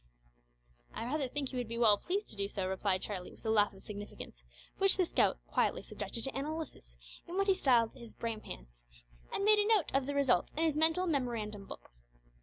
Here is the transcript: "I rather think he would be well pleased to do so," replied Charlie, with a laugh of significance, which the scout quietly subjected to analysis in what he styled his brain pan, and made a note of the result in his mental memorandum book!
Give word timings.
"I 0.95 1.05
rather 1.05 1.27
think 1.27 1.49
he 1.49 1.57
would 1.57 1.67
be 1.67 1.77
well 1.77 1.95
pleased 1.99 2.27
to 2.29 2.35
do 2.35 2.47
so," 2.47 2.65
replied 2.67 3.03
Charlie, 3.03 3.29
with 3.33 3.45
a 3.45 3.51
laugh 3.51 3.71
of 3.71 3.83
significance, 3.83 4.43
which 4.79 4.97
the 4.97 5.05
scout 5.05 5.37
quietly 5.45 5.83
subjected 5.83 6.23
to 6.23 6.35
analysis 6.35 6.97
in 7.27 7.37
what 7.37 7.45
he 7.45 7.53
styled 7.53 7.93
his 7.93 8.15
brain 8.15 8.41
pan, 8.41 8.65
and 9.31 9.45
made 9.45 9.59
a 9.59 9.67
note 9.67 9.93
of 9.93 10.07
the 10.07 10.15
result 10.15 10.53
in 10.57 10.63
his 10.63 10.75
mental 10.75 11.05
memorandum 11.05 11.67
book! 11.67 11.91